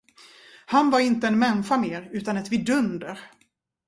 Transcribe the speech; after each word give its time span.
Han 0.65 0.89
var 0.89 0.99
inte 0.99 1.27
en 1.27 1.39
människa 1.39 1.77
mer, 1.77 2.09
utan 2.11 2.37
ett 2.37 2.51
vidunder. 2.51 3.19